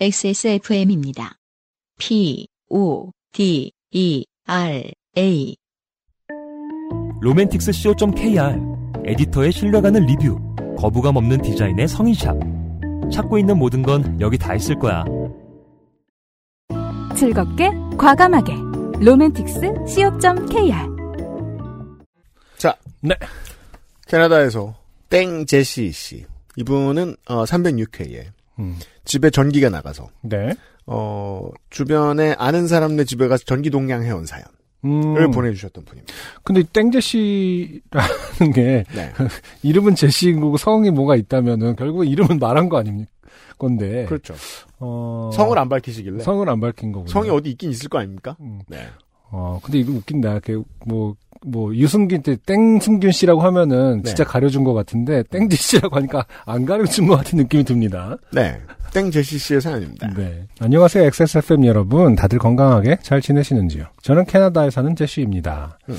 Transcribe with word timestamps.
XSFM입니다. 0.00 1.32
P, 1.98 2.46
O, 2.70 3.10
D, 3.32 3.72
E, 3.90 4.24
R, 4.46 4.92
A. 5.16 5.56
로맨틱스co.kr 7.20 8.60
에디터의 9.04 9.50
신뢰가는 9.50 10.06
리뷰 10.06 10.38
거부감 10.78 11.16
없는 11.16 11.42
디자인의 11.42 11.88
성인샵 11.88 12.36
찾고 13.12 13.38
있는 13.38 13.58
모든 13.58 13.82
건 13.82 14.20
여기 14.20 14.38
다 14.38 14.54
있을 14.54 14.78
거야 14.78 15.04
즐겁게 17.16 17.70
과감하게 17.98 18.52
로맨틱스 19.00 19.60
co.kr 19.88 20.96
자, 22.56 22.76
네. 23.00 23.16
캐나다에서 24.06 24.76
땡 25.08 25.44
제시 25.44 25.90
씨. 25.90 26.24
이분은 26.56 27.16
어, 27.26 27.44
306회에 27.44 28.26
집에 29.08 29.30
전기가 29.30 29.70
나가서 29.70 30.08
네. 30.22 30.54
어, 30.86 31.50
주변에 31.70 32.34
아는 32.38 32.68
사람네 32.68 33.04
집에 33.04 33.26
가서 33.26 33.44
전기 33.44 33.70
동량해온 33.70 34.26
사연 34.26 34.46
을 34.84 35.24
음, 35.24 35.30
보내주셨던 35.32 35.84
분입니다. 35.84 36.14
근데 36.44 36.62
땡제시라는 36.62 38.52
게 38.54 38.84
네. 38.94 39.12
이름은 39.64 39.96
제시인 39.96 40.40
거고 40.40 40.56
성이 40.56 40.92
뭐가 40.92 41.16
있다면은 41.16 41.74
결국 41.74 42.04
이름은 42.04 42.38
말한 42.38 42.68
거 42.68 42.78
아닙니까? 42.78 43.10
건데. 43.58 44.06
그렇죠. 44.06 44.34
어, 44.78 45.30
성을 45.34 45.58
안 45.58 45.68
밝히시길래 45.68 46.22
성을 46.22 46.48
안 46.48 46.60
밝힌 46.60 46.92
거고. 46.92 47.08
성이 47.08 47.28
어디 47.28 47.50
있긴 47.50 47.70
있을 47.70 47.88
거 47.88 47.98
아닙니까? 47.98 48.36
음. 48.40 48.60
네. 48.68 48.86
어, 49.30 49.58
근데 49.62 49.78
이거 49.78 49.92
웃긴다. 49.92 50.40
그, 50.40 50.62
뭐, 50.86 51.16
뭐, 51.46 51.74
유승균 51.74 52.22
때 52.22 52.36
땡승균 52.46 53.12
씨라고 53.12 53.40
하면은 53.42 53.98
네. 54.02 54.08
진짜 54.08 54.24
가려준 54.24 54.64
것 54.64 54.74
같은데, 54.74 55.22
땡지 55.24 55.56
씨라고 55.56 55.96
하니까 55.96 56.26
안 56.44 56.64
가려준 56.66 57.06
것 57.06 57.16
같은 57.16 57.38
느낌이 57.38 57.64
듭니다. 57.64 58.16
네. 58.32 58.60
땡 58.92 59.10
제시 59.10 59.38
씨의 59.38 59.60
사연입니다. 59.60 60.08
네. 60.16 60.46
안녕하세요, 60.60 61.04
XSFM 61.04 61.64
여러분. 61.66 62.14
다들 62.16 62.38
건강하게 62.38 62.98
잘 63.02 63.20
지내시는지요? 63.20 63.84
저는 64.02 64.24
캐나다에 64.24 64.70
사는 64.70 64.94
제시입니다. 64.96 65.78
음. 65.88 65.96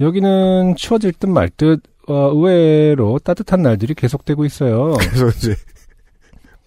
여기는 0.00 0.74
추워질 0.76 1.12
듯 1.14 1.26
말 1.28 1.48
듯, 1.56 1.82
어, 2.08 2.30
의외로 2.34 3.18
따뜻한 3.20 3.62
날들이 3.62 3.94
계속되고 3.94 4.44
있어요. 4.44 4.94
그래서 5.00 5.28
이제 5.28 5.54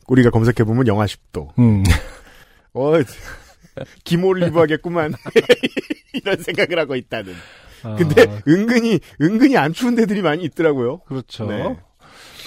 우리가 0.08 0.30
검색해 0.32 0.64
보면 0.66 0.88
영하 0.88 1.06
10도. 1.06 1.50
음. 1.60 1.84
어, 2.74 2.94
기몰리브 4.04 4.58
하겠구만. 4.60 5.14
이런 6.14 6.38
생각을 6.42 6.80
하고 6.80 6.96
있다는. 6.96 7.34
근데 7.98 8.24
아, 8.28 8.42
은근히, 8.48 9.00
은근히 9.22 9.58
안 9.58 9.74
추운 9.74 9.96
데들이 9.96 10.22
많이 10.22 10.44
있더라고요. 10.44 11.00
그렇죠. 11.08 11.46
네. 11.46 11.78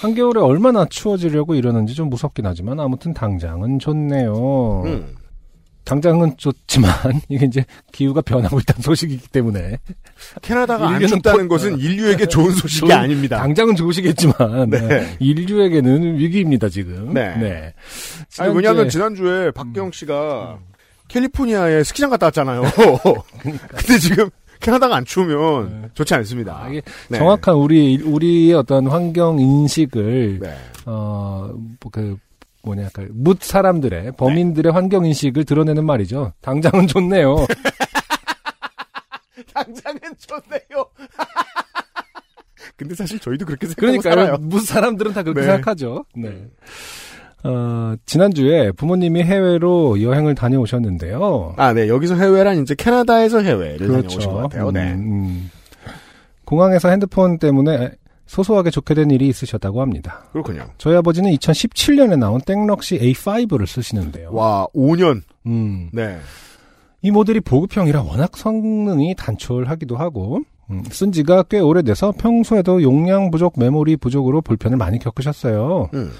한겨울에 0.01 0.41
얼마나 0.41 0.85
추워지려고 0.85 1.55
이러는지 1.55 1.93
좀 1.95 2.09
무섭긴 2.09 2.45
하지만 2.45 2.79
아무튼 2.79 3.13
당장은 3.13 3.79
좋네요. 3.79 4.83
음. 4.85 5.15
당장은 5.85 6.37
좋지만 6.37 6.91
이게 7.27 7.45
이제 7.45 7.65
기후가 7.91 8.21
변하고 8.21 8.57
있다는 8.59 8.81
소식이기 8.81 9.27
때문에 9.29 9.79
캐나다가 10.41 10.87
안 10.87 11.05
춥다는 11.05 11.47
포- 11.49 11.55
것은 11.55 11.77
인류에게 11.77 12.25
좋은 12.25 12.51
소식이 12.55 12.87
좋은- 12.87 12.91
아닙니다. 12.97 13.37
당장은 13.37 13.75
좋으시겠지만 13.75 14.69
네. 14.69 14.79
네. 14.87 15.15
인류에게는 15.19 16.17
위기입니다 16.17 16.69
지금. 16.69 17.13
네. 17.13 17.27
아니, 17.27 18.49
현재- 18.49 18.55
왜냐하면 18.55 18.89
지난주에 18.89 19.51
박경 19.51 19.91
씨가 19.91 20.57
캘리포니아에 21.09 21.83
스키장 21.83 22.09
갔다 22.09 22.27
왔잖아요. 22.27 22.63
근데 23.43 23.97
지금 23.99 24.29
캐나다가 24.63 24.95
안 24.95 25.05
추우면 25.05 25.81
네. 25.81 25.89
좋지 25.93 26.13
않습니다. 26.15 26.63
아, 26.63 26.69
이게 26.69 26.81
네. 27.09 27.17
정확한 27.17 27.55
우리 27.55 28.01
우리의 28.01 28.53
어떤 28.53 28.87
환경 28.87 29.39
인식을 29.39 30.39
네. 30.39 30.55
어그 30.85 32.17
뭐냐 32.63 32.89
그묻 32.93 33.43
사람들의 33.43 34.13
범인들의 34.13 34.71
네. 34.71 34.73
환경 34.73 35.05
인식을 35.05 35.43
드러내는 35.43 35.85
말이죠. 35.85 36.31
당장은 36.41 36.87
좋네요. 36.87 37.35
당장은 39.53 39.99
좋네요. 40.17 40.85
근데 42.77 42.95
사실 42.95 43.19
저희도 43.19 43.45
그렇게 43.45 43.67
생각하고 43.67 44.01
그러니까 44.01 44.09
살아요. 44.09 44.37
묻 44.39 44.61
사람들은 44.61 45.13
다 45.13 45.23
그렇게 45.23 45.41
네. 45.41 45.47
생각하죠. 45.47 46.05
네. 46.15 46.47
어, 47.43 47.95
지난주에 48.05 48.71
부모님이 48.71 49.23
해외로 49.23 50.01
여행을 50.01 50.35
다녀오셨는데요. 50.35 51.55
아, 51.57 51.73
네. 51.73 51.87
여기서 51.87 52.15
해외란 52.15 52.61
이제 52.61 52.73
캐나다에서 52.75 53.41
해외를 53.41 53.87
다녀오신 53.87 54.29
것 54.29 54.35
같아요. 54.43 54.69
음, 54.69 54.73
네. 54.73 54.93
음. 54.93 55.51
공항에서 56.45 56.89
핸드폰 56.89 57.39
때문에 57.39 57.91
소소하게 58.25 58.69
좋게 58.69 58.93
된 58.93 59.11
일이 59.11 59.27
있으셨다고 59.27 59.81
합니다. 59.81 60.25
그렇군요. 60.31 60.65
저희 60.77 60.95
아버지는 60.95 61.31
2017년에 61.31 62.17
나온 62.17 62.39
땡럭시 62.41 62.97
A5를 62.99 63.67
쓰시는데요. 63.67 64.29
와, 64.31 64.65
5년. 64.73 65.21
음. 65.45 65.89
네. 65.91 66.17
이 67.01 67.11
모델이 67.11 67.41
보급형이라 67.41 68.01
워낙 68.03 68.37
성능이 68.37 69.15
단촐하기도 69.15 69.97
하고 69.97 70.39
음, 70.69 70.83
쓴 70.89 71.11
지가 71.11 71.43
꽤 71.43 71.59
오래돼서 71.59 72.13
평소에도 72.13 72.81
용량 72.81 73.29
부족, 73.29 73.59
메모리 73.59 73.97
부족으로 73.97 74.41
불편을 74.41 74.77
많이 74.77 74.99
겪으셨어요. 74.99 75.89
음. 75.93 76.11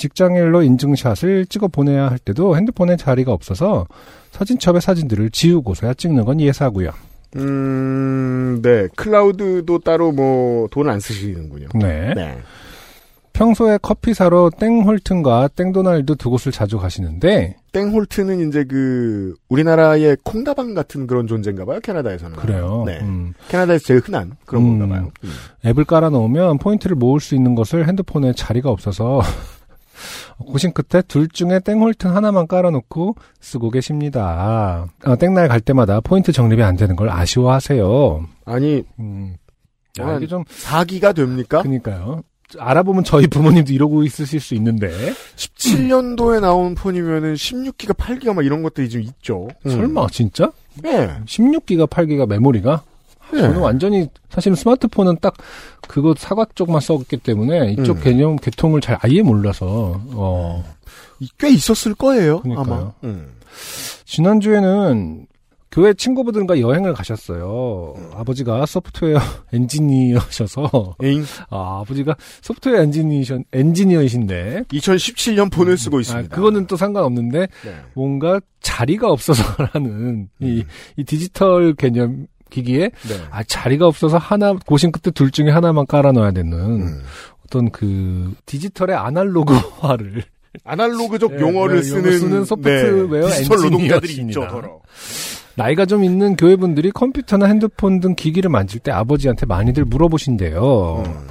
직장일로 0.00 0.62
인증샷을 0.62 1.46
찍어 1.46 1.68
보내야 1.68 2.10
할 2.10 2.18
때도 2.18 2.56
핸드폰에 2.56 2.96
자리가 2.96 3.32
없어서 3.32 3.86
사진첩에 4.32 4.80
사진들을 4.80 5.30
지우고서야 5.30 5.94
찍는 5.94 6.24
건 6.24 6.40
예사고요. 6.40 6.90
음, 7.36 8.60
네. 8.62 8.88
클라우드도 8.96 9.78
따로 9.80 10.10
뭐, 10.10 10.66
돈 10.72 10.88
안 10.88 10.98
쓰시는군요. 10.98 11.68
네. 11.74 12.12
네. 12.14 12.38
평소에 13.32 13.78
커피 13.80 14.12
사러 14.12 14.50
땡홀튼과 14.58 15.48
땡도날드 15.56 16.16
두 16.16 16.28
곳을 16.28 16.50
자주 16.52 16.78
가시는데 16.78 17.56
땡홀튼은 17.72 18.48
이제 18.48 18.64
그, 18.64 19.34
우리나라의 19.48 20.16
콩다방 20.24 20.74
같은 20.74 21.06
그런 21.06 21.26
존재인가 21.26 21.64
봐요, 21.64 21.78
캐나다에서는. 21.80 22.36
그래요. 22.36 22.82
네. 22.86 22.98
음, 23.00 23.32
캐나다에서 23.48 23.84
제일 23.86 24.00
흔한 24.00 24.32
그런 24.44 24.64
음. 24.64 24.78
건가 24.80 24.94
봐요. 24.94 25.10
음. 25.24 25.30
앱을 25.64 25.84
깔아 25.84 26.10
놓으면 26.10 26.58
포인트를 26.58 26.96
모을 26.96 27.20
수 27.20 27.34
있는 27.34 27.54
것을 27.54 27.86
핸드폰에 27.86 28.32
자리가 28.34 28.68
없어서 28.70 29.20
고심 30.38 30.72
끝에 30.72 31.02
둘 31.02 31.28
중에 31.28 31.60
땡홀튼 31.60 32.10
하나만 32.10 32.46
깔아놓고 32.46 33.16
쓰고 33.40 33.70
계십니다. 33.70 34.88
어, 35.04 35.16
땡날 35.16 35.48
갈 35.48 35.60
때마다 35.60 36.00
포인트 36.00 36.32
정립이 36.32 36.62
안 36.62 36.76
되는 36.76 36.96
걸 36.96 37.08
아쉬워하세요. 37.10 38.26
아니, 38.44 38.82
음. 38.98 39.36
아, 39.98 40.12
야, 40.12 40.16
이게 40.16 40.26
좀 40.26 40.44
사기가 40.48 41.12
됩니까? 41.12 41.62
그니까요. 41.62 42.22
알아보면 42.58 43.04
저희 43.04 43.26
부모님도 43.28 43.72
이러고 43.72 44.02
있으실 44.02 44.40
수 44.40 44.54
있는데 44.56 44.90
17년도에 45.36 46.40
나온 46.40 46.74
폰이면은 46.74 47.34
16기가, 47.34 47.96
8기가 47.96 48.34
막 48.34 48.44
이런 48.44 48.62
것들이 48.62 48.88
좀 48.88 49.02
있죠. 49.02 49.48
음. 49.66 49.70
설마 49.70 50.08
진짜? 50.10 50.50
네. 50.82 51.16
16기가 51.26 51.88
8기가 51.88 52.28
메모리가 52.28 52.82
네. 53.32 53.40
저는 53.40 53.58
완전히 53.58 54.08
사실 54.28 54.54
스마트폰은 54.56 55.18
딱 55.20 55.34
그거 55.88 56.14
사각 56.16 56.54
쪽만 56.56 56.80
썼기 56.80 57.18
때문에 57.18 57.72
이쪽 57.72 57.98
음. 57.98 58.02
개념 58.02 58.36
개통을 58.36 58.80
잘 58.80 58.98
아예 59.02 59.22
몰라서 59.22 60.00
어꽤 60.14 61.50
있었을 61.50 61.94
거예요. 61.94 62.40
그러니까요. 62.40 62.74
아마. 62.74 62.92
음. 63.04 63.32
지난주에는 64.04 65.26
교회 65.72 65.94
친구분들과 65.94 66.58
여행을 66.58 66.94
가셨어요. 66.94 67.94
아버지가 68.14 68.66
소프트웨어 68.66 69.18
엔지니어셔서 69.52 70.96
에잉. 71.02 71.24
아, 71.48 71.80
아버지가 71.80 72.16
소프트웨어 72.42 72.82
엔지니어 72.82 73.38
엔지니어이신데 73.52 74.64
2017년 74.72 75.52
폰을 75.52 75.78
쓰고 75.78 75.98
아, 75.98 76.00
있습니다. 76.00 76.34
그거는 76.34 76.66
또 76.66 76.76
상관없는데 76.76 77.38
네. 77.38 77.74
뭔가 77.94 78.40
자리가 78.60 79.10
없어서라는 79.10 80.28
이, 80.40 80.64
이 80.96 81.04
디지털 81.04 81.74
개념 81.74 82.26
기기에 82.50 82.90
네. 83.08 83.14
아 83.30 83.42
자리가 83.42 83.86
없어서 83.86 84.18
하나 84.18 84.52
고심 84.66 84.92
끝에 84.92 85.12
둘 85.12 85.30
중에 85.30 85.50
하나만 85.50 85.86
깔아 85.86 86.12
넣어야 86.12 86.32
되는 86.32 86.58
음. 86.58 87.02
어떤 87.46 87.70
그 87.70 88.34
디지털의 88.46 88.96
아날로그화를 88.96 90.24
아날로그적 90.64 91.34
네, 91.36 91.40
용어를 91.40 91.76
네, 91.76 91.82
쓰는, 91.82 92.18
쓰는 92.18 92.44
소프트웨어 92.44 93.28
네, 93.28 93.36
디지털 93.38 93.58
노동자들이. 93.62 94.12
있죠, 94.22 94.46
더러. 94.48 94.80
나이가 95.54 95.86
좀 95.86 96.04
있는 96.04 96.36
교회분들이 96.36 96.90
컴퓨터나 96.90 97.46
핸드폰 97.46 98.00
등 98.00 98.14
기기를 98.14 98.50
만질 98.50 98.80
때 98.80 98.90
아버지한테 98.92 99.46
많이들 99.46 99.84
물어보신대요. 99.84 101.04
음. 101.06 101.26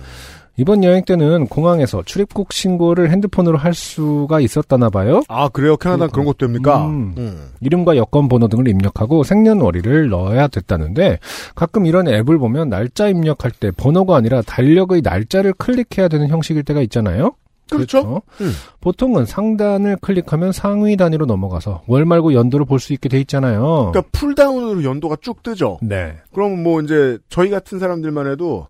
이번 0.60 0.84
여행 0.84 1.06
때는 1.06 1.48
공항에서 1.48 2.04
출입국 2.04 2.52
신고를 2.52 3.12
핸드폰으로 3.12 3.58
할 3.58 3.74
수가 3.74 4.42
있었다나 4.42 4.90
봐요. 4.90 5.24
아, 5.30 5.48
그래요? 5.48 5.78
캐나다 5.78 6.08
는 6.08 6.12
그런 6.12 6.26
것도 6.26 6.40
됩니까? 6.48 6.86
음. 6.86 7.16
음. 7.18 7.50
이름과 7.62 7.96
여권 7.96 8.28
번호 8.28 8.50
등을 8.50 8.68
입력하고 8.68 9.24
생년월일을 9.24 10.10
넣어야 10.10 10.50
됐다는데 10.50 11.20
가끔 11.56 11.86
이런 11.86 12.10
앱을 12.10 12.38
보면 12.40 12.68
날짜 12.68 13.08
입력할 13.08 13.52
때 13.52 13.72
번호가 13.72 14.18
아니라 14.18 14.42
달력의 14.42 15.00
날짜를 15.02 15.54
클릭해야 15.54 16.10
되는 16.10 16.28
형식일 16.28 16.64
때가 16.64 16.82
있잖아요. 16.82 17.36
그렇죠. 17.72 18.22
음. 18.42 18.52
보통은 18.82 19.26
상단을 19.26 19.96
클릭하면 20.02 20.52
상위 20.52 20.98
단위로 20.98 21.26
넘어가서 21.26 21.84
월 21.88 22.04
말고 22.04 22.34
연도를 22.34 22.66
볼 22.66 22.80
수 22.80 22.92
있게 22.92 23.08
돼 23.08 23.18
있잖아요. 23.22 23.92
그러니까 23.94 24.02
pull-down으로 24.12 24.84
연도가 24.84 25.16
쭉 25.22 25.42
뜨죠. 25.42 25.78
네. 25.82 26.18
그럼 26.34 26.62
뭐 26.64 26.82
이제 26.82 27.18
저희 27.30 27.50
같은 27.50 27.80
사람들만 27.80 28.30
해도 28.30 28.68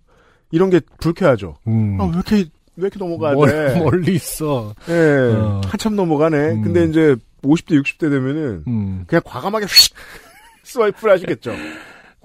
이런 0.51 0.69
게 0.69 0.81
불쾌하죠. 0.99 1.57
음. 1.67 1.97
아, 1.99 2.05
왜 2.05 2.11
이렇게 2.11 2.35
왜 2.75 2.87
이렇게 2.87 2.99
넘어가야 2.99 3.33
멀, 3.33 3.49
돼? 3.49 3.79
멀리 3.79 4.15
있어. 4.15 4.73
예, 4.89 5.33
어. 5.35 5.61
한참 5.65 5.95
넘어가네. 5.95 6.37
음. 6.51 6.61
근데 6.61 6.85
이제 6.85 7.15
50대, 7.43 7.81
60대 7.81 8.09
되면은 8.09 8.63
음. 8.67 9.03
그냥 9.07 9.21
과감하게 9.25 9.65
휙 9.65 9.93
스와이프를 10.63 11.13
하시겠죠. 11.13 11.53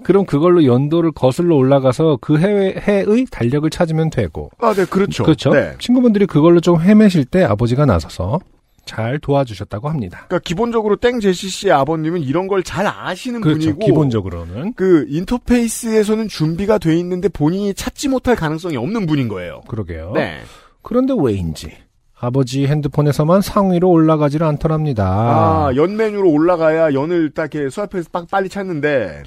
그럼 0.03 0.25
그걸로 0.25 0.65
연도를 0.65 1.11
거슬러 1.11 1.55
올라가서 1.55 2.19
그 2.21 2.37
해외, 2.37 2.75
해의 2.77 3.25
달력을 3.31 3.69
찾으면 3.69 4.09
되고. 4.09 4.49
아, 4.59 4.73
네, 4.73 4.85
그렇죠. 4.85 5.23
그렇죠. 5.23 5.51
네. 5.51 5.73
친구분들이 5.79 6.25
그걸로 6.25 6.59
좀 6.59 6.81
헤매실 6.81 7.25
때 7.25 7.43
아버지가 7.43 7.85
나서서 7.85 8.39
잘 8.85 9.19
도와주셨다고 9.19 9.89
합니다. 9.89 10.25
그러니까 10.27 10.39
기본적으로 10.43 10.95
땡 10.95 11.19
제시 11.19 11.49
씨의 11.49 11.73
아버님은 11.73 12.21
이런 12.21 12.47
걸 12.47 12.63
잘 12.63 12.87
아시는 12.87 13.41
그렇죠. 13.41 13.59
분이고 13.75 13.85
기본적으로는. 13.85 14.73
그 14.75 15.05
인터페이스에서는 15.09 16.27
준비가 16.27 16.77
돼 16.77 16.95
있는데 16.97 17.27
본인이 17.29 17.73
찾지 17.73 18.07
못할 18.09 18.35
가능성이 18.35 18.77
없는 18.77 19.05
분인 19.05 19.27
거예요. 19.27 19.61
그러게요. 19.67 20.11
네. 20.15 20.39
그런데 20.81 21.13
왜인지 21.17 21.71
아버지 22.17 22.65
핸드폰에서만 22.65 23.41
상위로 23.41 23.89
올라가지를 23.89 24.47
않더랍니다. 24.47 25.05
아, 25.05 25.71
연 25.75 25.97
메뉴로 25.97 26.29
올라가야 26.31 26.93
연을 26.93 27.31
딱 27.31 27.53
이렇게 27.53 27.69
스와이프해서 27.69 28.09
빡 28.11 28.27
빨리 28.31 28.49
찾는데 28.49 29.23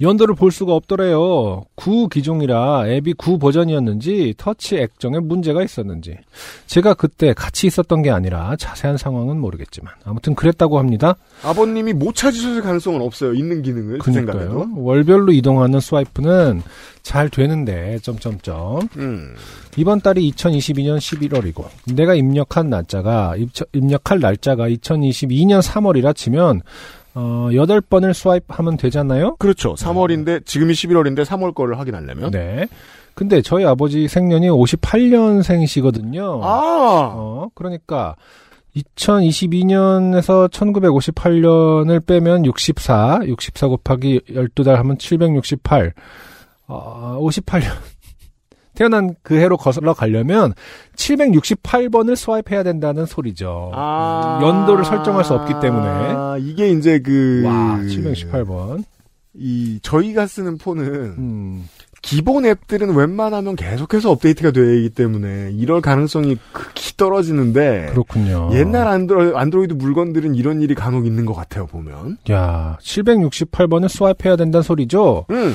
연도를 0.00 0.34
볼 0.34 0.50
수가 0.50 0.74
없더래요. 0.74 1.64
9 1.74 2.08
기종이라 2.08 2.88
앱이 2.88 3.14
9 3.14 3.38
버전이었는지 3.38 4.34
터치 4.38 4.76
액정에 4.76 5.18
문제가 5.18 5.62
있었는지 5.62 6.16
제가 6.66 6.94
그때 6.94 7.34
같이 7.34 7.66
있었던 7.66 8.02
게 8.02 8.10
아니라 8.10 8.56
자세한 8.56 8.96
상황은 8.96 9.38
모르겠지만 9.38 9.92
아무튼 10.04 10.34
그랬다고 10.34 10.78
합니다. 10.78 11.16
아버님이 11.42 11.92
못 11.92 12.14
찾으셨을 12.14 12.62
가능성은 12.62 13.02
없어요. 13.02 13.34
있는 13.34 13.62
기능을 13.62 13.98
그 13.98 14.10
생각에도. 14.10 14.48
그러니까요. 14.48 14.82
월별로 14.82 15.32
이동하는 15.32 15.80
스와이프는 15.80 16.62
잘 17.02 17.28
되는데 17.28 17.98
점점점 18.02 18.88
음. 18.96 19.34
이번 19.76 20.00
달이 20.00 20.30
2022년 20.32 20.98
11월이고 20.98 21.64
내가 21.94 22.14
입력한 22.14 22.68
날짜가 22.68 23.36
입력할 23.72 24.20
날짜가 24.20 24.68
2022년 24.68 25.62
3월이라 25.62 26.14
치면 26.14 26.62
어 27.14 27.48
8번을 27.52 28.14
스와이프하면 28.14 28.76
되잖아요. 28.76 29.36
그렇죠. 29.36 29.74
3월인데 29.74 30.46
지금이 30.46 30.72
11월인데 30.72 31.24
3월 31.24 31.54
거를 31.54 31.78
확인하려면 31.78 32.30
네. 32.30 32.68
근데 33.14 33.42
저희 33.42 33.64
아버지 33.64 34.08
생년이 34.08 34.48
58년생이시거든요. 34.48 36.40
아. 36.42 37.12
어, 37.14 37.48
그러니까 37.54 38.16
2022년에서 38.76 40.48
1958년을 40.50 42.06
빼면 42.06 42.46
64, 42.46 43.20
64 43.26 43.66
곱하기 43.68 44.20
12달 44.30 44.76
하면 44.76 44.96
768. 44.96 45.92
어, 46.68 47.18
58년. 47.20 47.72
태어난 48.80 49.14
그 49.22 49.36
해로 49.36 49.58
거슬러 49.58 49.92
가려면 49.92 50.54
768번을 50.96 52.16
스와이프해야 52.16 52.62
된다는 52.62 53.04
소리죠. 53.04 53.72
아. 53.74 54.40
연도를 54.42 54.86
설정할 54.86 55.22
수 55.22 55.34
없기 55.34 55.52
때문에. 55.60 55.86
아, 55.86 56.38
이게 56.40 56.70
이제 56.70 56.98
그 56.98 57.42
와, 57.44 57.78
768번. 57.82 58.82
이 59.34 59.80
저희가 59.82 60.26
쓰는 60.26 60.56
폰은 60.56 60.84
음, 61.18 61.68
기본 62.00 62.46
앱들은 62.46 62.96
웬만하면 62.96 63.54
계속해서 63.54 64.12
업데이트가 64.12 64.50
되기 64.50 64.88
때문에 64.88 65.50
이럴 65.52 65.82
가능성이 65.82 66.38
극히 66.52 66.96
떨어지는데 66.96 67.88
그렇군요. 67.90 68.48
옛날 68.54 68.88
안드로, 68.88 69.36
안드로이드 69.36 69.74
물건들은 69.74 70.34
이런 70.34 70.62
일이 70.62 70.74
간혹 70.74 71.04
있는 71.04 71.26
것 71.26 71.34
같아요 71.34 71.66
보면. 71.66 72.16
야, 72.30 72.78
768번을 72.80 73.90
swipe해야 73.90 74.36
된다는 74.36 74.62
소리죠? 74.62 75.26
음. 75.28 75.52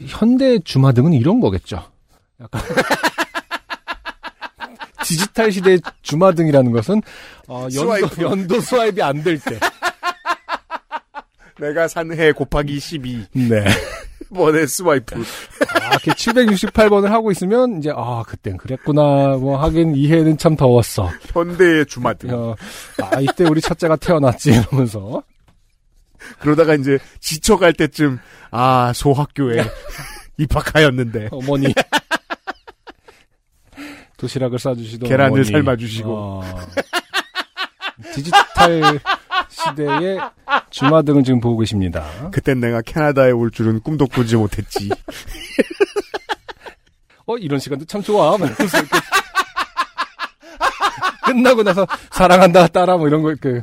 현대 0.00 0.58
주마등은 0.58 1.12
이런 1.12 1.38
거겠죠. 1.38 1.93
약간 2.40 2.62
디지털 5.04 5.52
시대 5.52 5.78
주마등이라는 6.02 6.72
것은 6.72 7.02
어, 7.48 7.62
연도, 7.64 7.70
swipe. 7.70 8.22
연도 8.22 8.60
swipe이 8.60 9.02
안 9.02 9.22
될 9.22 9.38
때. 9.38 9.58
내가 11.60 11.86
산 11.88 12.10
해 12.12 12.32
곱하기 12.32 12.78
12 12.80 13.26
네. 13.32 13.64
번의 14.34 14.66
swipe. 14.66 15.14
아, 15.14 15.88
이렇게 15.90 16.10
768번을 16.12 17.08
하고 17.08 17.30
있으면 17.30 17.78
이제 17.78 17.92
아 17.94 18.22
그땐 18.26 18.56
그랬구나. 18.56 19.36
뭐 19.38 19.62
하긴 19.62 19.94
이 19.94 20.10
해는 20.10 20.38
참 20.38 20.56
더웠어. 20.56 21.10
현대의 21.32 21.86
주마등. 21.86 22.30
어, 22.32 22.56
아 23.02 23.20
이때 23.20 23.44
우리 23.44 23.60
첫째가 23.60 23.96
태어났지 23.96 24.50
이러면서 24.52 25.22
그러다가 26.40 26.74
이제 26.74 26.98
지쳐갈 27.20 27.74
때쯤 27.74 28.18
아 28.50 28.92
소학교에 28.94 29.62
입학하였는데 30.38 31.28
어머니 31.30 31.72
도시락을 34.16 34.58
싸주시던 34.58 35.08
계란을 35.08 35.32
어머니. 35.32 35.44
삶아주시고. 35.50 36.10
어, 36.14 36.42
디지털 38.14 39.00
시대의 39.48 40.18
주마등을 40.70 41.22
지금 41.24 41.40
보고 41.40 41.58
계십니다. 41.58 42.04
그땐 42.32 42.60
내가 42.60 42.80
캐나다에 42.82 43.30
올 43.30 43.50
줄은 43.50 43.80
꿈도 43.80 44.06
꾸지 44.06 44.36
못했지. 44.36 44.88
어 47.26 47.36
이런 47.38 47.58
시간도 47.58 47.84
참 47.86 48.02
좋아. 48.02 48.36
끝나고 51.24 51.62
나서 51.62 51.86
사랑한다 52.12 52.66
딸아 52.68 52.96
뭐 52.98 53.08
이런 53.08 53.22
거 53.22 53.30
이렇게 53.30 53.62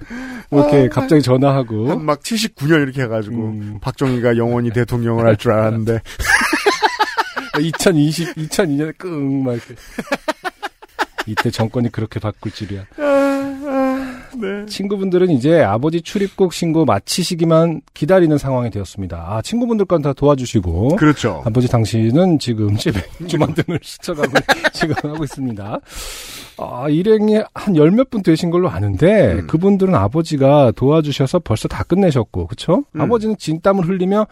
뭐 0.49 0.61
이렇게 0.67 0.89
갑자기 0.89 1.21
전화하고 1.21 1.91
한막 1.91 2.21
79년 2.21 2.81
이렇게 2.81 3.03
해가지고 3.03 3.35
음. 3.35 3.77
박정희가 3.81 4.35
영원히 4.37 4.71
대통령을 4.71 5.25
할 5.25 5.35
줄 5.37 5.51
알았는데 5.51 6.01
2020 7.59 8.33
2002년에 8.35 8.97
끙막 8.97 9.53
이렇게 9.55 9.75
이때 11.27 11.49
정권이 11.51 11.91
그렇게 11.91 12.19
바꿀 12.19 12.51
줄이야. 12.51 12.83
네. 14.37 14.65
친구분들은 14.65 15.29
이제 15.31 15.61
아버지 15.61 16.01
출입국 16.01 16.53
신고 16.53 16.85
마치시기만 16.85 17.81
기다리는 17.93 18.37
상황이 18.37 18.69
되었습니다. 18.71 19.17
아, 19.27 19.41
친구분들과 19.41 19.99
다 19.99 20.13
도와주시고. 20.13 20.95
그렇죠. 20.95 21.43
아버지 21.45 21.67
당신은 21.67 22.39
지금 22.39 22.75
집에 22.77 23.01
주만 23.27 23.53
등을 23.53 23.79
스쳐가고 23.83 24.31
지금 24.73 24.95
하고 25.03 25.23
있습니다. 25.23 25.79
아, 26.57 26.89
일행이 26.89 27.41
한 27.53 27.75
열 27.75 27.91
몇 27.91 28.09
분 28.09 28.23
되신 28.23 28.49
걸로 28.51 28.69
아는데 28.69 29.33
음. 29.33 29.47
그분들은 29.47 29.93
아버지가 29.93 30.71
도와주셔서 30.75 31.39
벌써 31.39 31.67
다 31.67 31.83
끝내셨고, 31.83 32.47
그쵸? 32.47 32.85
음. 32.95 33.01
아버지는 33.01 33.35
진땀을 33.37 33.85
흘리며 33.87 34.27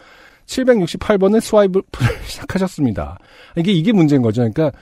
768번의 0.46 1.40
스와이프를 1.40 1.84
시작하셨습니다. 2.26 3.18
이게, 3.56 3.72
이게 3.72 3.92
문제인 3.92 4.22
거죠. 4.22 4.40
그러니까, 4.40 4.72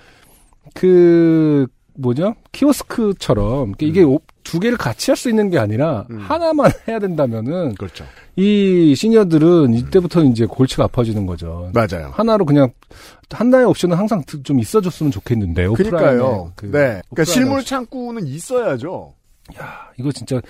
그, 0.75 1.66
뭐죠? 1.99 2.35
키오스크처럼, 2.52 3.75
이게 3.81 4.02
오- 4.02 4.21
두 4.45 4.61
개를 4.61 4.78
같이 4.78 5.11
할 5.11 5.17
수 5.17 5.28
있는 5.28 5.50
게 5.50 5.59
아니라, 5.59 6.07
음. 6.11 6.19
하나만 6.19 6.71
해야 6.88 6.99
된다면은, 6.99 7.75
그렇죠. 7.75 8.05
이 8.37 8.95
시니어들은 8.95 9.75
이때부터 9.75 10.23
이제 10.25 10.47
골치가 10.47 10.85
아파지는 10.85 11.26
거죠. 11.26 11.71
맞아요. 11.75 12.11
하나로 12.12 12.45
그냥 12.47 12.71
하나의 13.31 13.64
옵션은 13.67 13.97
항상 13.97 14.23
좀 14.45 14.61
있어줬으면 14.61 15.11
좋겠는데 15.11 15.67
그러니까요. 15.69 16.52
그 16.55 16.67
네. 16.67 17.02
그러니까 17.11 17.25
실물. 17.25 17.64
창구는 17.64 18.26
있어야죠. 18.28 19.12
야 19.61 19.90
이거 19.99 20.12
진짜 20.12 20.40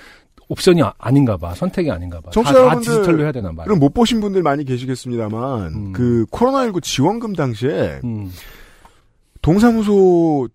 옵션이 0.48 0.82
아, 0.82 0.92
아닌가 0.98 1.36
봐 1.38 1.54
선택이 1.54 1.90
아닌가 1.90 2.20
봐. 2.20 2.30
다, 2.30 2.42
다 2.42 2.78
디지털로 2.78 3.22
해야 3.22 3.32
되나 3.32 3.52
봐. 3.52 3.64
그럼 3.64 3.78
못 3.78 3.94
보신 3.94 4.20
분들 4.20 4.42
많이 4.42 4.64
계시겠습니다만 4.66 5.66
음. 5.74 5.92
그 5.94 6.26
코로나19 6.30 6.82
지원금 6.82 7.34
당시에 7.34 8.00
음, 8.04 8.30
동사무소에 9.42 10.48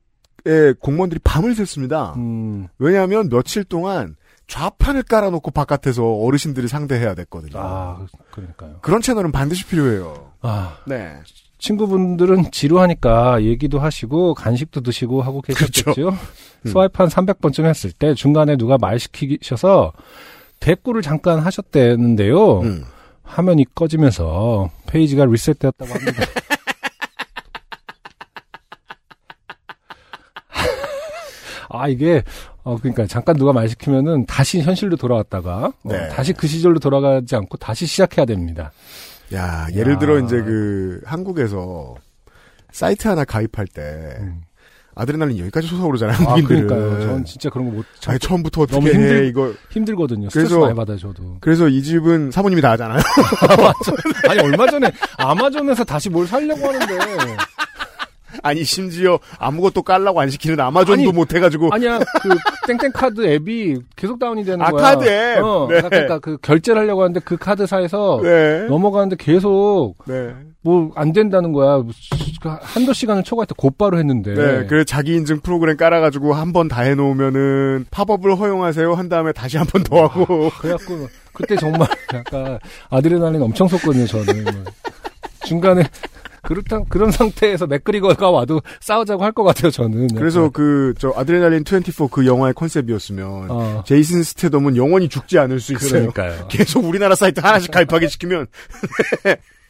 공무원들이 0.80 1.20
밤을 1.24 1.54
샜습니다. 1.54 2.16
음, 2.18 2.68
왜냐하면 2.78 3.30
며칠 3.30 3.64
동안 3.64 4.16
좌판을 4.48 5.04
깔아놓고 5.04 5.52
바깥에서 5.52 6.04
어르신들이 6.04 6.68
상대해야 6.68 7.16
됐거든요. 7.16 7.60
아 7.60 8.06
그러니까요. 8.32 8.78
그런 8.82 9.02
채널은 9.02 9.32
반드시 9.32 9.66
필요해요. 9.66 10.32
아 10.42 10.78
네. 10.86 11.14
친구분들은 11.60 12.52
지루하니까 12.52 13.44
얘기도 13.44 13.80
하시고 13.80 14.34
간식도 14.34 14.82
드시고 14.82 15.22
하고 15.22 15.42
계셨겠죠. 15.42 15.94
그렇죠. 15.94 16.10
음. 16.10 16.70
스와이프 16.70 16.94
한 17.02 17.08
300번쯤 17.08 17.64
했을 17.64 17.92
때 17.92 18.14
중간에 18.14 18.58
누가 18.58 18.78
말 18.78 19.00
시키셔서 19.00 19.94
대꾸를 20.60 21.02
잠깐 21.02 21.40
하셨대는데요. 21.40 22.60
음. 22.62 22.84
화면이 23.24 23.66
꺼지면서 23.74 24.70
페이지가 24.88 25.26
리셋되었다고 25.26 25.94
합니다. 25.94 26.24
아 31.74 31.88
이게 31.88 32.24
어 32.64 32.78
그러니까 32.78 33.06
잠깐 33.08 33.36
누가 33.36 33.52
말 33.52 33.68
시키면은 33.68 34.26
다시 34.26 34.62
현실로 34.62 34.96
돌아왔다가 34.96 35.66
어, 35.66 35.74
네. 35.84 36.08
다시 36.10 36.32
그 36.34 36.48
시절로 36.48 36.80
돌아가지 36.80 37.36
않고 37.36 37.58
다시 37.58 37.86
시작해야 37.86 38.26
됩니다. 38.26 38.72
야, 39.34 39.68
예를 39.74 39.94
야. 39.94 40.00
들어 40.00 40.20
이제 40.20 40.42
그 40.42 41.02
한국에서 41.06 41.96
사이트 42.72 43.08
하나 43.08 43.24
가입할 43.26 43.66
때 43.68 43.82
음. 44.20 44.42
아드레날린 44.96 45.40
여기까지 45.40 45.66
솟아오르잖아요. 45.70 46.16
아 46.28 46.34
한국인들은. 46.34 46.68
그러니까요. 46.68 47.02
전 47.08 47.26
진짜 47.26 47.50
그런 47.50 47.68
거못 47.72 47.84
아니, 48.06 48.20
처음부터 48.20 48.62
어떻게 48.62 48.76
너무 48.76 48.88
해 48.90 48.94
힘들- 48.94 49.26
이거. 49.26 49.52
힘들거든요. 49.72 50.30
스트레스 50.30 50.50
그래서- 50.50 50.60
많이 50.66 50.76
받아 50.76 50.96
저도. 50.96 51.38
그래서 51.42 51.68
이 51.68 51.82
집은 51.82 52.30
사모님이 52.30 52.62
다 52.62 52.72
하잖아요. 52.72 53.02
아니 54.30 54.40
얼마 54.42 54.68
전에 54.68 54.92
아마존에서 55.18 55.84
다시 55.84 56.10
뭘 56.12 56.28
살려고 56.28 56.68
하는데 56.68 56.96
아니 58.44 58.64
심지어 58.64 59.20
아무것도 59.38 59.84
깔라고 59.84 60.20
안 60.22 60.30
시키는 60.30 60.60
아마존도 60.60 61.02
아니, 61.10 61.12
못 61.12 61.34
해가지고 61.34 61.70
아니야 61.72 62.00
그 62.24 62.30
땡땡 62.68 62.92
카드 62.94 63.26
앱이 63.26 63.78
계속 63.96 64.18
다운이 64.20 64.44
되는 64.46 64.62
아, 64.66 64.72
거야. 64.72 64.82
카드 64.82 65.06
앱? 65.08 65.44
어, 65.44 65.68
네. 65.70 65.82
그러니까 65.82 66.20
그 66.20 66.38
결제를 66.38 66.82
하려고 66.82 67.02
하는데 67.04 67.20
그 67.24 67.38
카드사에서 67.38 68.20
네. 68.24 68.66
넘어가는데 68.68 69.18
계속 69.20 69.96
네. 70.06 70.34
뭐안 70.62 71.12
된다는 71.12 71.52
거야. 71.52 71.84
그 72.42 72.50
한두 72.62 72.94
시간을 72.94 73.24
초과할 73.24 73.48
때 73.48 73.54
곧바로 73.58 73.98
했는데. 73.98 74.34
네, 74.34 74.66
그래 74.66 74.84
자기 74.86 75.14
인증 75.16 75.42
프로그램 75.42 75.76
깔아가지고 75.78 76.34
한 76.34 76.54
번 76.54 76.70
다 76.70 76.82
해놓으면은 76.84 77.86
팝업을 77.92 78.36
허용하세요 78.38 78.94
한 78.94 79.10
다음에 79.10 79.32
다시 79.34 79.58
한 79.58 79.68
번 79.68 79.84
더 79.84 80.06
하고 80.08 80.50
그래갖고 80.60 81.08
그때 81.34 81.56
정말 81.58 81.88
약간 82.14 82.60
아드레날린 82.90 83.42
엄청 83.42 83.68
쏟거든요. 83.68 84.06
저는 84.08 84.44
뭐. 84.46 84.54
중간에 85.46 85.84
그렇다 86.44 86.82
그런 86.90 87.10
상태에서 87.12 87.66
맥그리거가 87.68 88.30
와도 88.30 88.62
싸우자고 88.82 89.24
할 89.24 89.32
것 89.34 89.44
같아요. 89.44 89.72
저는. 89.72 90.10
그래서 90.16 90.50
그 90.50 90.94
저 91.00 91.12
아드레날린 91.16 91.64
24그 91.64 92.26
영화의 92.28 92.54
컨셉이었으면 92.54 93.48
어, 93.50 93.84
제이슨 93.88 94.22
스테덤은 94.24 94.78
영원히 94.78 95.10
죽지 95.10 95.40
않을 95.40 95.60
수 95.60 95.74
있어요. 95.74 96.12
그러니까요. 96.12 96.48
계속 96.52 96.86
우리나라 96.86 97.16
사이트 97.16 97.40
하나씩 97.40 97.72
가입하게 97.72 98.08
시키면 98.08 98.48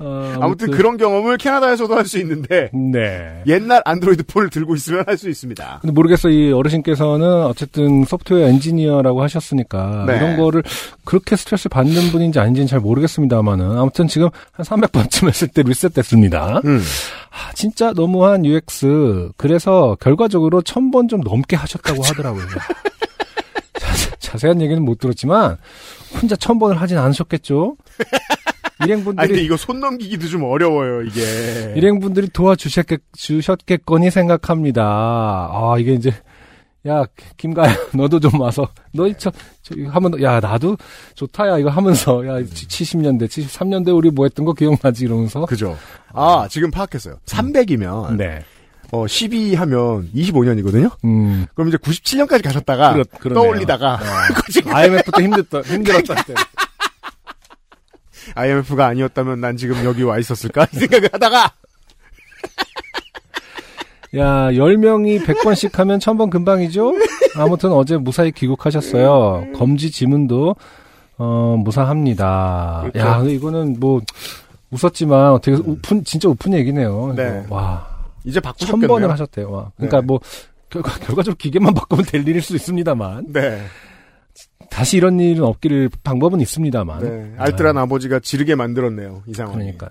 어, 0.00 0.34
아무튼 0.40 0.70
그런 0.70 0.96
경험을 0.96 1.38
캐나다에서도 1.38 1.94
할 1.94 2.06
수 2.06 2.18
있는데 2.18 2.70
네. 2.72 3.42
옛날 3.46 3.82
안드로이드 3.84 4.22
폰을 4.26 4.48
들고 4.50 4.74
있으면 4.76 5.04
할 5.06 5.18
수 5.18 5.28
있습니다. 5.28 5.78
근데 5.80 5.92
모르겠어. 5.92 6.28
이 6.30 6.52
어르신께서는 6.52 7.26
어쨌든 7.46 8.04
소프트웨어 8.04 8.46
엔지니어라고 8.48 9.22
하셨으니까 9.22 10.04
네. 10.06 10.16
이런 10.16 10.36
거를 10.36 10.62
그렇게 11.04 11.34
스트레스 11.36 11.68
받는 11.68 12.10
분인지 12.12 12.38
아닌지는 12.38 12.66
잘 12.68 12.78
모르겠습니다만은 12.80 13.76
아무튼 13.78 14.06
지금 14.06 14.28
한 14.52 14.64
300번쯤 14.64 15.26
했을 15.28 15.48
때 15.48 15.62
리셋됐습니다. 15.62 16.62
음. 16.64 16.80
아, 17.30 17.52
진짜 17.54 17.92
너무한 17.92 18.44
UX. 18.44 19.30
그래서 19.36 19.96
결과적으로 20.00 20.62
1000번 20.62 21.08
좀 21.08 21.20
넘게 21.20 21.56
하셨다고 21.56 22.00
그렇죠. 22.02 22.12
하더라고요. 22.12 22.44
자세, 23.78 24.10
자세한 24.18 24.60
얘기는 24.60 24.82
못 24.84 24.98
들었지만 24.98 25.56
혼자 26.20 26.36
1000번을 26.36 26.74
하진 26.74 26.98
않으셨겠죠? 26.98 27.76
아니 28.78 28.90
일행분들이 28.90 29.44
이거 29.44 29.56
손 29.56 29.80
넘기기도 29.80 30.28
좀 30.28 30.44
어려워요 30.44 31.02
이게. 31.02 31.20
일행분들이 31.76 32.28
도와주셨겠 32.30 33.00
주셨겠거니 33.16 34.10
생각합니다. 34.10 34.82
아 34.84 35.76
이게 35.78 35.94
이제 35.94 36.12
야 36.86 37.04
김가야 37.36 37.74
너도 37.94 38.20
좀 38.20 38.40
와서 38.40 38.68
너희 38.92 39.14
저, 39.18 39.32
저 39.62 39.74
이거 39.76 39.90
하면 39.90 40.22
야 40.22 40.38
나도 40.40 40.76
좋다야 41.16 41.58
이거 41.58 41.70
하면서 41.70 42.24
야 42.26 42.40
70년대 42.40 43.26
73년대 43.26 43.94
우리 43.96 44.10
뭐 44.10 44.26
했던 44.26 44.44
거 44.46 44.52
기억나지 44.52 45.04
이러면서 45.04 45.44
그죠. 45.46 45.76
아 46.12 46.46
지금 46.48 46.70
파악했어요. 46.70 47.16
300이면 47.26 48.16
네. 48.16 48.44
어 48.90 49.06
12 49.06 49.54
하면 49.54 50.08
25년이거든요. 50.14 50.90
음. 51.04 51.46
그럼 51.54 51.68
이제 51.68 51.76
97년까지 51.76 52.42
가셨다가 52.42 52.94
그렇-. 53.18 53.34
떠올리다가 53.34 53.98
지금 54.50 54.74
IMF도 54.74 55.20
힘들었다 55.20 55.60
힘들었다 55.62 56.14
때. 56.22 56.34
IMF가 58.34 58.86
아니었다면 58.86 59.40
난 59.40 59.56
지금 59.56 59.84
여기 59.84 60.02
와 60.02 60.18
있었을까 60.18 60.66
이 60.72 60.76
생각을 60.76 61.10
하다가 61.12 61.52
야, 64.16 64.50
10명이 64.50 65.22
100번씩 65.24 65.74
하면 65.74 65.98
1000번 65.98 66.30
금방이죠? 66.30 66.94
아무튼 67.36 67.72
어제 67.72 67.98
무사히 67.98 68.32
귀국하셨어요. 68.32 69.52
검지 69.54 69.90
지문도, 69.90 70.56
어, 71.18 71.56
무사합니다. 71.62 72.84
그렇죠. 72.90 72.98
야, 73.06 73.18
근데 73.18 73.34
이거는 73.34 73.76
뭐, 73.78 74.00
웃었지만 74.70 75.32
어떻게, 75.32 75.52
우픈, 75.56 76.04
진짜 76.04 76.28
우픈 76.28 76.54
얘기네요. 76.54 77.12
네. 77.16 77.42
이거. 77.44 77.54
와, 77.54 77.86
이제 78.24 78.40
1000번을 78.40 78.44
바꾸셨겠네요. 78.44 79.10
하셨대요. 79.10 79.50
와. 79.50 79.72
그러니까 79.76 80.00
네. 80.00 80.06
뭐, 80.06 80.20
결과, 80.70 80.90
결과적으로 81.00 81.36
기계만 81.36 81.74
바꾸면 81.74 82.06
될 82.06 82.26
일일 82.26 82.40
수 82.40 82.56
있습니다만. 82.56 83.26
네. 83.32 83.62
다시 84.78 84.96
이런 84.96 85.18
일은 85.18 85.42
없기를 85.42 85.90
방법은 86.04 86.40
있습니다만. 86.40 87.00
네. 87.00 87.32
알뜰한 87.36 87.76
아버지가 87.78 88.20
지르게 88.20 88.54
만들었네요. 88.54 89.22
이 89.26 89.34
상황. 89.34 89.54
그러니까요. 89.54 89.90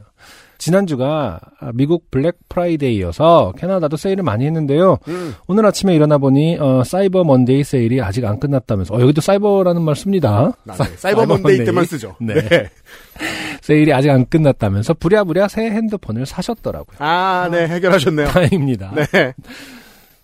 지난주가 0.59 1.39
미국 1.73 2.09
Black 2.09 2.37
Friday여서 2.49 3.53
캐나다도 3.57 3.97
세일을 3.97 4.23
많이 4.23 4.45
했는데요. 4.45 4.97
음. 5.09 5.35
오늘 5.47 5.65
아침에 5.65 5.93
일어나 5.93 6.17
보니 6.17 6.57
어, 6.59 6.83
Cyber 6.85 7.25
Monday 7.25 7.63
세일이 7.65 8.01
아직 8.01 8.23
안 8.25 8.39
끝났다면서 8.39 8.95
어, 8.95 9.01
여기도 9.01 9.19
사이버라는 9.19 9.81
말 9.81 9.95
씁니다. 9.97 10.53
아, 10.67 10.73
사- 10.73 10.85
네. 10.85 10.91
Cyber 10.95 11.25
Monday 11.25 11.65
때만 11.65 11.83
쓰죠. 11.85 12.15
네. 12.21 12.33
네. 12.47 12.69
세일이 13.61 13.93
아직 13.93 14.09
안 14.09 14.25
끝났다면서 14.25 14.93
부랴부랴 14.93 15.49
새 15.49 15.69
핸드폰을 15.69 16.25
사셨더라고요. 16.25 16.95
아, 16.99 17.49
네. 17.51 17.67
해결하셨네요. 17.67 18.27
다행입니다. 18.29 18.93
네. 18.95 19.33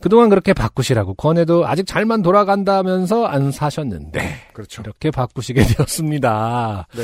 그동안 0.03 0.27
그렇게 0.27 0.51
바꾸시라고 0.51 1.13
권해도 1.13 1.65
아직 1.65 1.87
잘만 1.87 2.23
돌아간다면서 2.23 3.23
안 3.25 3.51
사셨는데 3.53 4.35
그렇죠. 4.51 4.81
이렇게 4.81 5.11
바꾸시게 5.11 5.63
되었습니다. 5.77 6.87
네. 6.93 7.03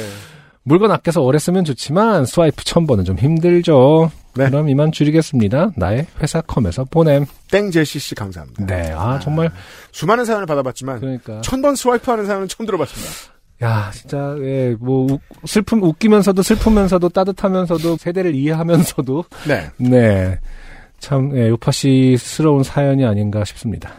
물건 0.63 0.91
아껴서 0.91 1.21
오래 1.21 1.39
쓰면 1.39 1.63
좋지만 1.63 2.25
스와이프 2.25 2.65
천 2.65 2.85
번은 2.85 3.05
좀 3.05 3.17
힘들죠. 3.17 4.11
네. 4.35 4.49
그럼 4.49 4.67
이만 4.67 4.91
줄이겠습니다. 4.91 5.71
나의 5.77 6.07
회사 6.21 6.41
컴에서 6.41 6.83
보냄. 6.91 7.25
땡제시 7.49 7.99
씨 7.99 8.15
감사합니다. 8.15 8.65
네, 8.65 8.91
아 8.93 9.17
정말 9.19 9.49
수많은 9.93 10.25
사연을 10.25 10.45
받아봤지만 10.45 10.99
그러니까 10.99 11.39
천 11.39 11.61
번 11.61 11.75
스와이프하는 11.77 12.25
사연은 12.25 12.49
처음 12.49 12.65
들어봤습니다. 12.65 13.13
야, 13.61 13.91
진짜, 13.93 14.35
예, 14.41 14.73
뭐, 14.79 15.05
우- 15.11 15.19
슬픔, 15.45 15.83
웃기면서도 15.83 16.41
슬프면서도 16.41 17.09
따뜻하면서도 17.09 17.97
세대를 17.97 18.33
이해하면서도, 18.33 19.25
네. 19.49 19.69
네. 19.75 20.39
참, 20.99 21.35
예, 21.37 21.49
요파 21.49 21.71
씨스러운 21.71 22.63
사연이 22.63 23.05
아닌가 23.05 23.43
싶습니다. 23.45 23.91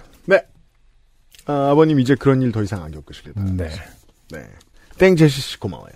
아, 1.47 1.71
아버님 1.71 1.99
이제 1.99 2.15
그런 2.15 2.43
일 2.43 2.53
더 2.53 2.63
이상 2.63 2.85
안 2.85 2.93
겪으시길 2.93 3.33
바랍니다. 3.33 3.65
네. 4.31 4.39
네. 4.39 4.45
땡 4.99 5.17
제시 5.17 5.41
씨 5.41 5.59
고마워요. 5.59 5.91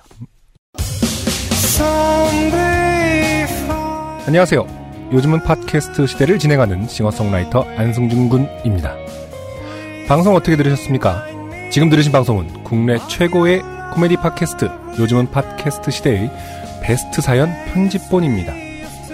안녕하세요. 4.26 4.66
요즘은 5.12 5.40
팟캐스트 5.44 6.06
시대를 6.06 6.38
진행하는 6.40 6.88
싱어송라이터 6.88 7.62
안승준 7.76 8.30
군입니다. 8.30 8.96
방송 10.08 10.34
어떻게 10.34 10.56
들으셨습니까? 10.56 11.26
지금 11.70 11.88
들으신 11.90 12.10
방송은 12.10 12.64
국내 12.64 12.96
최고의 13.08 13.62
코미디 13.92 14.16
팟캐스트 14.16 14.68
요즘은 14.98 15.30
팟캐스트 15.30 15.90
시대의 15.90 16.30
베스트 16.82 17.20
사연 17.20 17.50
편집본입니다. 17.66 18.63